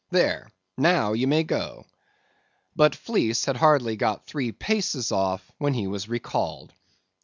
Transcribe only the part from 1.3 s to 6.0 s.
go." But Fleece had hardly got three paces off, when he